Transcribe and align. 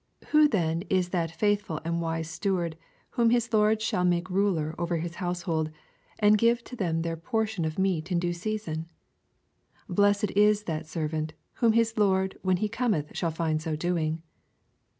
Who 0.29 0.47
then 0.47 0.81
18 0.89 1.09
that 1.11 1.29
fidthful 1.29 1.79
and 1.85 2.01
wise 2.01 2.27
steward, 2.27 2.75
whom 3.11 3.29
hig 3.29 3.53
lord 3.53 3.83
shall 3.83 4.03
make 4.03 4.31
ruler 4.31 4.73
over 4.79 4.97
his 4.97 5.17
household, 5.21 5.69
to 6.19 6.31
give 6.31 6.63
i?tem 6.71 7.03
their 7.03 7.15
por 7.15 7.45
tion 7.45 7.65
of 7.65 7.77
meat 7.77 8.11
in 8.11 8.17
due 8.17 8.33
season? 8.33 8.87
43 9.85 9.93
Blessed 9.95 10.35
U 10.37 10.55
that 10.65 10.87
servant, 10.87 11.33
whom 11.57 11.73
his 11.73 11.99
lord 11.99 12.35
when 12.41 12.57
he 12.57 12.67
cometh 12.67 13.11
shall 13.15 13.29
find 13.29 13.61
so 13.61 13.75
doing. 13.75 14.23